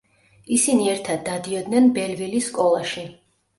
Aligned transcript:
ისინი 0.55 0.87
ერთად 0.93 1.21
დადიოდნენ 1.29 1.91
ბელვილის 2.01 2.51
სკოლაში. 2.55 3.07